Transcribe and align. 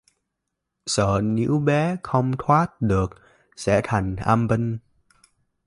Sợ 0.85 1.21
nếu 1.23 1.59
bé 1.59 1.97
không 2.03 2.31
thoát 2.39 2.81
được 2.81 3.11
sẽ 3.55 3.81
thành 3.83 4.15
âm 4.15 4.47
binh 4.47 4.77